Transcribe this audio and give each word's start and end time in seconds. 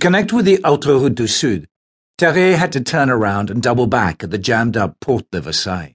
connect 0.00 0.32
with 0.32 0.46
the 0.46 0.58
Autoroute 0.58 1.14
du 1.14 1.26
Sud, 1.26 1.68
Terrier 2.16 2.56
had 2.56 2.72
to 2.72 2.80
turn 2.80 3.10
around 3.10 3.50
and 3.50 3.62
double 3.62 3.86
back 3.86 4.24
at 4.24 4.30
the 4.30 4.38
jammed 4.38 4.76
up 4.76 4.98
Porte 5.00 5.30
de 5.30 5.40
Versailles. 5.40 5.94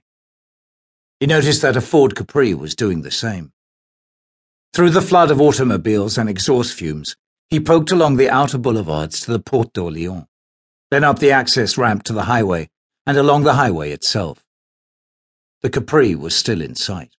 He 1.20 1.26
noticed 1.26 1.62
that 1.62 1.76
a 1.76 1.80
Ford 1.80 2.14
Capri 2.14 2.54
was 2.54 2.76
doing 2.76 3.02
the 3.02 3.10
same. 3.10 3.52
Through 4.72 4.90
the 4.90 5.02
flood 5.02 5.30
of 5.30 5.40
automobiles 5.40 6.18
and 6.18 6.28
exhaust 6.28 6.74
fumes, 6.74 7.16
he 7.48 7.60
poked 7.60 7.90
along 7.90 8.16
the 8.16 8.30
outer 8.30 8.58
boulevards 8.58 9.20
to 9.22 9.32
the 9.32 9.38
Porte 9.38 9.72
d'Orléans, 9.72 10.26
then 10.90 11.04
up 11.04 11.18
the 11.18 11.30
access 11.30 11.78
ramp 11.78 12.02
to 12.04 12.12
the 12.12 12.24
highway 12.24 12.68
and 13.06 13.16
along 13.16 13.44
the 13.44 13.54
highway 13.54 13.90
itself. 13.92 14.44
The 15.62 15.70
Capri 15.70 16.14
was 16.14 16.34
still 16.34 16.60
in 16.60 16.74
sight. 16.74 17.12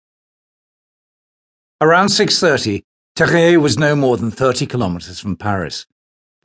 Around 1.81 2.09
6.30, 2.09 2.83
Terrier 3.15 3.59
was 3.61 3.79
no 3.79 3.97
more 3.97 4.17
than 4.17 4.31
30 4.31 4.67
kilometres 4.67 5.21
from 5.21 5.37
Paris, 5.37 5.87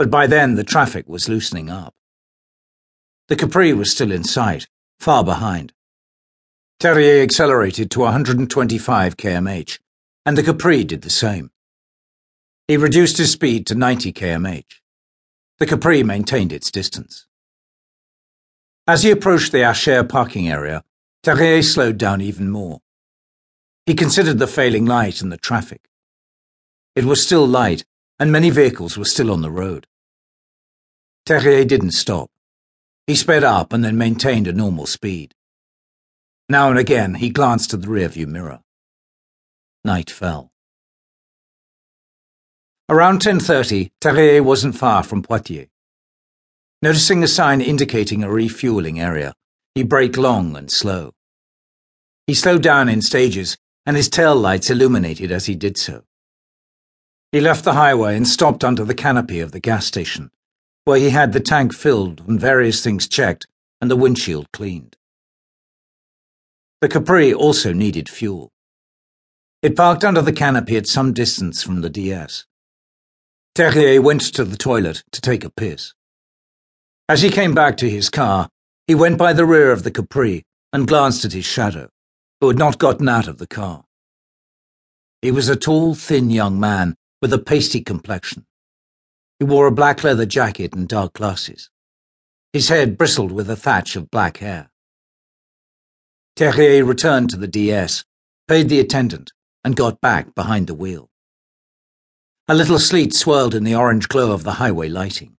but 0.01 0.09
by 0.09 0.25
then 0.25 0.55
the 0.55 0.63
traffic 0.63 1.07
was 1.07 1.29
loosening 1.29 1.69
up. 1.69 1.93
The 3.27 3.35
Capri 3.35 3.71
was 3.71 3.91
still 3.91 4.11
in 4.11 4.23
sight, 4.23 4.67
far 4.99 5.23
behind. 5.23 5.73
Terrier 6.79 7.21
accelerated 7.21 7.91
to 7.91 7.99
125 7.99 9.15
kmh, 9.15 9.77
and 10.25 10.35
the 10.35 10.41
Capri 10.41 10.83
did 10.83 11.03
the 11.03 11.11
same. 11.11 11.51
He 12.67 12.77
reduced 12.77 13.19
his 13.19 13.31
speed 13.31 13.67
to 13.67 13.75
90 13.75 14.11
kmh. 14.11 14.65
The 15.59 15.67
Capri 15.67 16.01
maintained 16.01 16.51
its 16.51 16.71
distance. 16.71 17.27
As 18.87 19.03
he 19.03 19.11
approached 19.11 19.51
the 19.51 19.59
Achères 19.59 20.09
parking 20.09 20.49
area, 20.49 20.83
Terrier 21.21 21.61
slowed 21.61 21.99
down 21.99 22.21
even 22.21 22.49
more. 22.49 22.79
He 23.85 23.93
considered 23.93 24.39
the 24.39 24.47
failing 24.47 24.87
light 24.87 25.21
and 25.21 25.31
the 25.31 25.37
traffic. 25.37 25.87
It 26.95 27.05
was 27.05 27.21
still 27.21 27.45
light, 27.45 27.85
and 28.19 28.31
many 28.31 28.49
vehicles 28.49 28.97
were 28.97 29.05
still 29.05 29.29
on 29.29 29.43
the 29.43 29.51
road. 29.51 29.85
Terrier 31.25 31.65
didn't 31.65 31.91
stop. 31.91 32.29
He 33.07 33.15
sped 33.15 33.43
up 33.43 33.73
and 33.73 33.83
then 33.83 33.97
maintained 33.97 34.47
a 34.47 34.53
normal 34.53 34.85
speed. 34.85 35.33
Now 36.49 36.69
and 36.69 36.79
again 36.79 37.15
he 37.15 37.29
glanced 37.29 37.73
at 37.73 37.81
the 37.81 37.87
rearview 37.87 38.27
mirror. 38.27 38.61
Night 39.85 40.09
fell. 40.09 40.51
Around 42.89 43.21
10.30, 43.21 43.91
Terrier 44.01 44.43
wasn't 44.43 44.75
far 44.75 45.03
from 45.03 45.23
Poitiers. 45.23 45.69
Noticing 46.81 47.23
a 47.23 47.27
sign 47.27 47.61
indicating 47.61 48.23
a 48.23 48.31
refueling 48.31 48.99
area, 48.99 49.33
he 49.75 49.83
braked 49.83 50.17
long 50.17 50.57
and 50.57 50.69
slow. 50.69 51.13
He 52.27 52.33
slowed 52.33 52.63
down 52.63 52.89
in 52.89 53.01
stages, 53.01 53.57
and 53.85 53.95
his 53.95 54.09
tail 54.09 54.35
lights 54.35 54.69
illuminated 54.69 55.31
as 55.31 55.45
he 55.45 55.55
did 55.55 55.77
so. 55.77 56.03
He 57.31 57.39
left 57.39 57.63
the 57.63 57.73
highway 57.73 58.17
and 58.17 58.27
stopped 58.27 58.63
under 58.63 58.83
the 58.83 58.95
canopy 58.95 59.39
of 59.39 59.51
the 59.51 59.59
gas 59.59 59.85
station, 59.85 60.31
where 60.85 60.99
he 60.99 61.09
had 61.09 61.33
the 61.33 61.39
tank 61.39 61.73
filled 61.73 62.21
and 62.27 62.39
various 62.39 62.83
things 62.83 63.07
checked 63.07 63.47
and 63.79 63.89
the 63.89 63.95
windshield 63.95 64.51
cleaned. 64.51 64.95
The 66.81 66.89
Capri 66.89 67.33
also 67.33 67.73
needed 67.73 68.09
fuel. 68.09 68.51
It 69.61 69.75
parked 69.75 70.03
under 70.03 70.21
the 70.21 70.33
canopy 70.33 70.77
at 70.77 70.87
some 70.87 71.13
distance 71.13 71.61
from 71.61 71.81
the 71.81 71.89
DS. 71.89 72.45
Terrier 73.53 74.01
went 74.01 74.21
to 74.33 74.43
the 74.43 74.57
toilet 74.57 75.03
to 75.11 75.21
take 75.21 75.43
a 75.43 75.51
piss. 75.51 75.93
As 77.07 77.21
he 77.21 77.29
came 77.29 77.53
back 77.53 77.77
to 77.77 77.89
his 77.89 78.09
car, 78.09 78.49
he 78.87 78.95
went 78.95 79.17
by 79.17 79.33
the 79.33 79.45
rear 79.45 79.71
of 79.71 79.83
the 79.83 79.91
Capri 79.91 80.43
and 80.73 80.87
glanced 80.87 81.25
at 81.25 81.33
his 81.33 81.45
shadow, 81.45 81.89
who 82.39 82.47
had 82.47 82.57
not 82.57 82.79
gotten 82.79 83.07
out 83.07 83.27
of 83.27 83.37
the 83.37 83.47
car. 83.47 83.83
He 85.21 85.29
was 85.29 85.49
a 85.49 85.55
tall, 85.55 85.93
thin 85.93 86.31
young 86.31 86.59
man 86.59 86.95
with 87.21 87.33
a 87.33 87.37
pasty 87.37 87.81
complexion. 87.81 88.45
He 89.41 89.45
wore 89.45 89.65
a 89.65 89.71
black 89.71 90.03
leather 90.03 90.27
jacket 90.27 90.75
and 90.75 90.87
dark 90.87 91.13
glasses. 91.13 91.71
His 92.53 92.69
head 92.69 92.95
bristled 92.95 93.31
with 93.31 93.49
a 93.49 93.55
thatch 93.55 93.95
of 93.95 94.11
black 94.11 94.37
hair. 94.37 94.69
Terrier 96.35 96.85
returned 96.85 97.31
to 97.31 97.37
the 97.37 97.47
DS, 97.47 98.05
paid 98.47 98.69
the 98.69 98.79
attendant, 98.79 99.31
and 99.63 99.75
got 99.75 99.99
back 99.99 100.35
behind 100.35 100.67
the 100.67 100.75
wheel. 100.75 101.09
A 102.47 102.53
little 102.53 102.77
sleet 102.77 103.15
swirled 103.15 103.55
in 103.55 103.63
the 103.63 103.73
orange 103.73 104.07
glow 104.07 104.31
of 104.31 104.43
the 104.43 104.59
highway 104.61 104.89
lighting. 104.89 105.37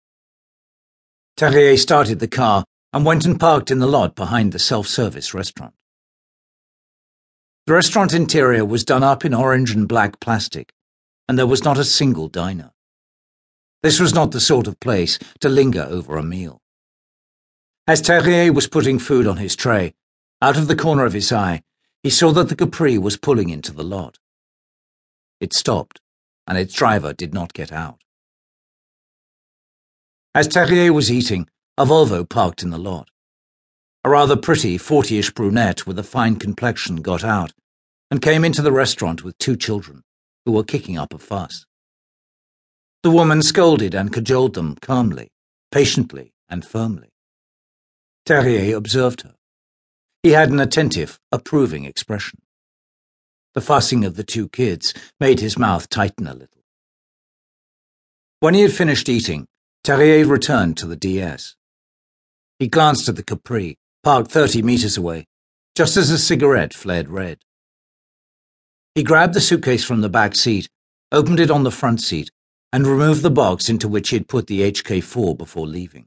Terrier 1.36 1.76
started 1.76 2.18
the 2.18 2.26
car 2.26 2.64
and 2.92 3.06
went 3.06 3.24
and 3.24 3.38
parked 3.38 3.70
in 3.70 3.78
the 3.78 3.86
lot 3.86 4.16
behind 4.16 4.50
the 4.50 4.58
self-service 4.58 5.32
restaurant. 5.32 5.74
The 7.68 7.74
restaurant 7.74 8.14
interior 8.14 8.64
was 8.64 8.82
done 8.82 9.04
up 9.04 9.24
in 9.24 9.32
orange 9.32 9.70
and 9.70 9.86
black 9.86 10.18
plastic, 10.18 10.72
and 11.28 11.38
there 11.38 11.46
was 11.46 11.62
not 11.62 11.78
a 11.78 11.84
single 11.84 12.26
diner. 12.26 12.72
This 13.82 13.98
was 13.98 14.14
not 14.14 14.30
the 14.30 14.40
sort 14.40 14.68
of 14.68 14.78
place 14.78 15.18
to 15.40 15.48
linger 15.48 15.86
over 15.88 16.16
a 16.16 16.22
meal. 16.22 16.60
As 17.86 18.00
Terrier 18.00 18.52
was 18.52 18.68
putting 18.68 19.00
food 19.00 19.26
on 19.26 19.38
his 19.38 19.56
tray, 19.56 19.94
out 20.40 20.56
of 20.56 20.68
the 20.68 20.76
corner 20.76 21.04
of 21.04 21.12
his 21.12 21.32
eye, 21.32 21.62
he 22.02 22.10
saw 22.10 22.30
that 22.32 22.48
the 22.48 22.56
Capri 22.56 22.96
was 22.96 23.16
pulling 23.16 23.50
into 23.50 23.72
the 23.72 23.82
lot. 23.82 24.18
It 25.40 25.52
stopped, 25.52 26.00
and 26.46 26.56
its 26.56 26.74
driver 26.74 27.12
did 27.12 27.34
not 27.34 27.52
get 27.54 27.72
out. 27.72 27.98
As 30.32 30.46
Terrier 30.46 30.92
was 30.92 31.10
eating, 31.10 31.48
a 31.76 31.84
Volvo 31.84 32.28
parked 32.28 32.62
in 32.62 32.70
the 32.70 32.78
lot. 32.78 33.08
A 34.04 34.10
rather 34.10 34.36
pretty, 34.36 34.78
fortyish 34.78 35.34
brunette 35.34 35.86
with 35.86 35.98
a 35.98 36.04
fine 36.04 36.36
complexion 36.36 36.96
got 37.02 37.24
out 37.24 37.52
and 38.10 38.22
came 38.22 38.44
into 38.44 38.62
the 38.62 38.72
restaurant 38.72 39.24
with 39.24 39.38
two 39.38 39.56
children 39.56 40.02
who 40.46 40.52
were 40.52 40.64
kicking 40.64 40.96
up 40.96 41.12
a 41.12 41.18
fuss. 41.18 41.66
The 43.02 43.10
woman 43.10 43.42
scolded 43.42 43.94
and 43.96 44.12
cajoled 44.12 44.54
them 44.54 44.76
calmly, 44.80 45.32
patiently, 45.72 46.32
and 46.48 46.64
firmly. 46.64 47.08
Terrier 48.24 48.76
observed 48.76 49.22
her. 49.22 49.34
He 50.22 50.30
had 50.30 50.50
an 50.50 50.60
attentive, 50.60 51.18
approving 51.32 51.84
expression. 51.84 52.38
The 53.54 53.60
fussing 53.60 54.04
of 54.04 54.14
the 54.14 54.22
two 54.22 54.48
kids 54.48 54.94
made 55.18 55.40
his 55.40 55.58
mouth 55.58 55.88
tighten 55.88 56.28
a 56.28 56.32
little. 56.32 56.62
When 58.38 58.54
he 58.54 58.62
had 58.62 58.72
finished 58.72 59.08
eating, 59.08 59.46
Terrier 59.82 60.24
returned 60.24 60.76
to 60.76 60.86
the 60.86 60.96
DS. 60.96 61.56
He 62.60 62.68
glanced 62.68 63.08
at 63.08 63.16
the 63.16 63.24
Capri, 63.24 63.78
parked 64.04 64.30
30 64.30 64.62
meters 64.62 64.96
away, 64.96 65.26
just 65.74 65.96
as 65.96 66.10
a 66.10 66.18
cigarette 66.18 66.72
flared 66.72 67.08
red. 67.08 67.38
He 68.94 69.02
grabbed 69.02 69.34
the 69.34 69.40
suitcase 69.40 69.84
from 69.84 70.02
the 70.02 70.08
back 70.08 70.36
seat, 70.36 70.68
opened 71.10 71.40
it 71.40 71.50
on 71.50 71.64
the 71.64 71.72
front 71.72 72.00
seat, 72.00 72.30
and 72.72 72.86
removed 72.86 73.22
the 73.22 73.30
box 73.30 73.68
into 73.68 73.88
which 73.88 74.08
he 74.08 74.16
had 74.16 74.28
put 74.28 74.46
the 74.46 74.60
HK4 74.72 75.36
before 75.36 75.66
leaving. 75.66 76.06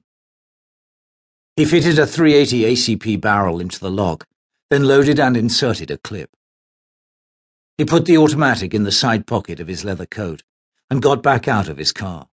He 1.55 1.65
fitted 1.65 1.99
a 1.99 2.07
380 2.07 2.63
ACP 2.63 3.21
barrel 3.21 3.59
into 3.59 3.79
the 3.79 3.91
lock, 3.91 4.25
then 4.69 4.83
loaded 4.83 5.19
and 5.19 5.37
inserted 5.37 5.91
a 5.91 5.97
clip. 5.97 6.31
He 7.77 7.85
put 7.85 8.05
the 8.05 8.17
automatic 8.17 8.73
in 8.73 8.83
the 8.83 8.91
side 8.91 9.27
pocket 9.27 9.59
of 9.59 9.67
his 9.67 9.85
leather 9.85 10.05
coat 10.05 10.43
and 10.89 11.01
got 11.01 11.21
back 11.21 11.47
out 11.47 11.67
of 11.67 11.77
his 11.77 11.91
car. 11.91 12.27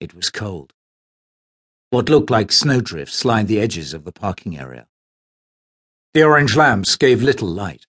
It 0.00 0.14
was 0.14 0.30
cold. 0.30 0.72
What 1.90 2.08
looked 2.08 2.30
like 2.30 2.52
snowdrifts 2.52 3.24
lined 3.24 3.48
the 3.48 3.60
edges 3.60 3.94
of 3.94 4.04
the 4.04 4.12
parking 4.12 4.58
area. 4.58 4.86
The 6.14 6.22
orange 6.22 6.54
lamps 6.54 6.96
gave 6.96 7.22
little 7.22 7.48
light. 7.48 7.86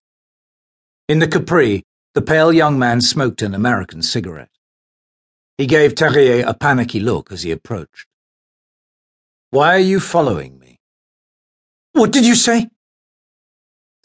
In 1.07 1.19
the 1.19 1.27
Capri, 1.27 1.83
the 2.13 2.21
pale 2.21 2.51
young 2.51 2.79
man 2.79 3.01
smoked 3.01 3.41
an 3.41 3.53
American 3.53 4.01
cigarette. 4.01 4.50
He 5.59 5.68
gave 5.68 5.94
Terrier 5.94 6.46
a 6.47 6.53
panicky 6.53 7.02
look 7.02 7.34
as 7.34 7.44
he 7.44 7.52
approached. 7.52 8.08
Why 9.50 9.75
are 9.75 9.88
you 9.92 10.00
following 10.00 10.58
me? 10.58 10.80
What 11.92 12.14
did 12.14 12.25
you 12.25 12.36
say? 12.36 12.70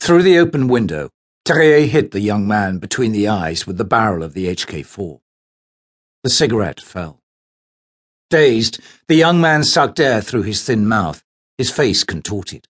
Through 0.01 0.25
the 0.25 0.37
open 0.37 0.67
window, 0.67 1.11
Terrier 1.45 1.87
hit 1.87 2.11
the 2.11 2.19
young 2.19 2.49
man 2.49 2.79
between 2.79 3.13
the 3.13 3.29
eyes 3.29 3.69
with 3.69 3.79
the 3.79 3.85
barrel 3.85 4.25
of 4.25 4.35
the 4.35 4.49
HK4. 4.49 5.21
The 6.25 6.31
cigarette 6.31 6.81
fell. 6.81 7.23
Dazed, 8.31 8.81
the 9.07 9.15
young 9.15 9.41
man 9.41 9.63
sucked 9.63 10.01
air 10.01 10.21
through 10.21 10.43
his 10.43 10.65
thin 10.65 10.89
mouth, 10.89 11.23
his 11.57 11.71
face 11.71 12.03
contorted. 12.03 12.67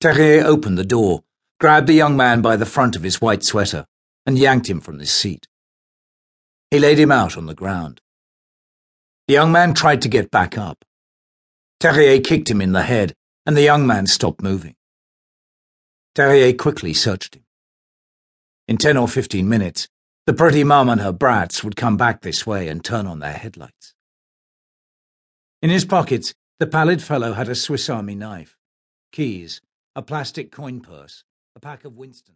Terrier 0.00 0.44
opened 0.44 0.76
the 0.76 0.84
door 0.84 1.22
grabbed 1.60 1.86
the 1.86 1.94
young 1.94 2.16
man 2.16 2.42
by 2.42 2.56
the 2.56 2.66
front 2.66 2.96
of 2.96 3.04
his 3.04 3.20
white 3.20 3.44
sweater, 3.44 3.86
and 4.26 4.36
yanked 4.36 4.68
him 4.68 4.80
from 4.80 4.98
his 4.98 5.10
seat. 5.10 5.46
He 6.74 6.80
laid 6.80 6.98
him 6.98 7.12
out 7.12 7.36
on 7.36 7.46
the 7.46 7.54
ground. 7.54 8.00
The 9.28 9.34
young 9.34 9.52
man 9.52 9.74
tried 9.74 10.02
to 10.02 10.08
get 10.08 10.32
back 10.32 10.58
up. 10.58 10.84
Terrier 11.78 12.20
kicked 12.20 12.50
him 12.50 12.60
in 12.60 12.72
the 12.72 12.82
head, 12.82 13.14
and 13.46 13.56
the 13.56 13.62
young 13.62 13.86
man 13.86 14.08
stopped 14.08 14.42
moving. 14.42 14.74
Terrier 16.16 16.52
quickly 16.52 16.92
searched 16.92 17.36
him. 17.36 17.44
In 18.66 18.76
ten 18.76 18.96
or 18.96 19.06
fifteen 19.06 19.48
minutes, 19.48 19.86
the 20.26 20.32
pretty 20.32 20.64
mum 20.64 20.88
and 20.88 21.00
her 21.00 21.12
brats 21.12 21.62
would 21.62 21.76
come 21.76 21.96
back 21.96 22.22
this 22.22 22.44
way 22.44 22.66
and 22.66 22.84
turn 22.84 23.06
on 23.06 23.20
their 23.20 23.34
headlights. 23.34 23.94
In 25.62 25.70
his 25.70 25.84
pockets, 25.84 26.34
the 26.58 26.66
pallid 26.66 27.00
fellow 27.00 27.34
had 27.34 27.48
a 27.48 27.54
Swiss 27.54 27.88
Army 27.88 28.16
knife, 28.16 28.56
keys, 29.12 29.60
a 29.94 30.02
plastic 30.02 30.50
coin 30.50 30.80
purse, 30.80 31.22
a 31.54 31.60
pack 31.60 31.84
of 31.84 31.96
Winston. 31.96 32.32